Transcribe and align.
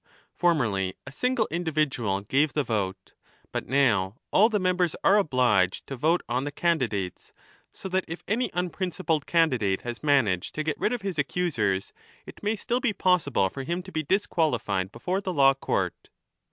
Formerly 0.33 0.95
a 1.05 1.11
single 1.11 1.47
individual 1.51 2.21
gave 2.21 2.53
the 2.53 2.63
vote, 2.63 3.13
but 3.51 3.67
now 3.67 4.15
all 4.31 4.49
the 4.49 4.57
members 4.57 4.95
are 5.03 5.17
obliged 5.19 5.85
to 5.85 5.95
vote 5.95 6.21
on 6.27 6.43
the 6.43 6.51
candidates, 6.51 7.33
so 7.71 7.87
that 7.87 8.05
if 8.07 8.23
any 8.27 8.51
un 8.53 8.71
principled 8.71 9.27
candidate 9.27 9.81
has 9.81 10.01
managed 10.01 10.55
to 10.55 10.63
get 10.63 10.75
rid 10.79 10.91
of 10.91 11.03
loa 11.03 11.09
ARISTOTLE 11.09 11.09
ON 11.09 11.13
THE 11.13 11.21
ICH. 11.49 11.53
55. 11.53 11.65
his 11.67 11.85
accusers, 11.85 11.93
1 12.23 12.23
it 12.25 12.41
may 12.43 12.55
still 12.55 12.79
be 12.79 12.93
possible 12.93 13.49
for 13.51 13.61
him 13.61 13.83
to 13.83 13.91
be 13.91 14.01
disqualified 14.01 14.91
before 14.91 15.21
the 15.21 15.31
law 15.33 15.53
court. 15.53 16.09